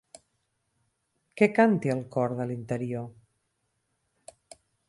Què 1.41 1.49
canta 1.59 1.93
el 1.97 2.03
cor 2.17 2.35
de 2.41 2.49
l'interior? 2.53 3.07